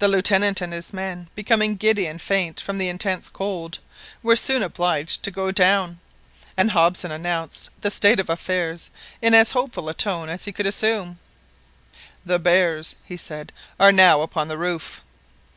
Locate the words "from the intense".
2.60-3.28